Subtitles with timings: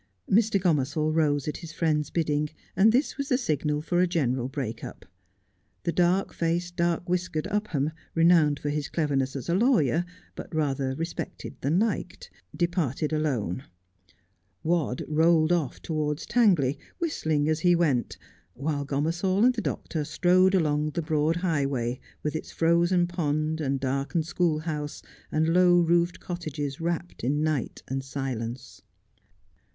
[0.27, 0.59] Mr.
[0.59, 4.83] Gomersall rose at his friend's bidding, and this was the signal for a general break
[4.83, 5.05] up.
[5.83, 10.03] The dark faced, dark whiskered Upham, renowned for his cleverness as a lawyer,
[10.33, 13.65] but rather respected than liked, departed alone.
[14.63, 18.17] Wadd rolled off towards Tangley, whistling as he went:
[18.55, 23.79] while Gomersall and the doctor strode along the broad highway, with its frozen pond, and
[23.79, 28.81] darkened schoolhouse, and low roofed cottages wrapped in night and silence.